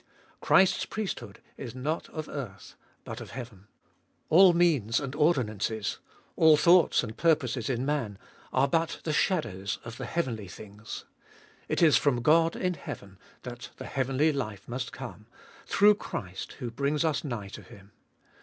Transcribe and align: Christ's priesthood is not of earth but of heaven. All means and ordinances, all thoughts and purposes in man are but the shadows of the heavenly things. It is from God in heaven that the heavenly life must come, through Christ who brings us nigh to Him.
Christ's 0.39 0.87
priesthood 0.87 1.41
is 1.57 1.75
not 1.75 2.09
of 2.09 2.27
earth 2.27 2.75
but 3.03 3.21
of 3.21 3.29
heaven. 3.29 3.67
All 4.29 4.51
means 4.51 4.99
and 4.99 5.13
ordinances, 5.13 5.99
all 6.35 6.57
thoughts 6.57 7.03
and 7.03 7.15
purposes 7.15 7.69
in 7.69 7.85
man 7.85 8.17
are 8.51 8.67
but 8.67 9.01
the 9.03 9.13
shadows 9.13 9.77
of 9.85 9.97
the 9.97 10.07
heavenly 10.07 10.47
things. 10.47 11.05
It 11.69 11.83
is 11.83 11.97
from 11.97 12.23
God 12.23 12.55
in 12.55 12.73
heaven 12.73 13.19
that 13.43 13.69
the 13.77 13.85
heavenly 13.85 14.33
life 14.33 14.67
must 14.67 14.91
come, 14.91 15.27
through 15.67 15.93
Christ 15.93 16.53
who 16.53 16.71
brings 16.71 17.05
us 17.05 17.23
nigh 17.23 17.49
to 17.49 17.61
Him. 17.61 17.91